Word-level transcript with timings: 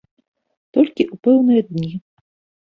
Толькі 0.77 1.03
ў 1.07 1.15
пэўныя 1.27 1.61
дні. 1.69 1.93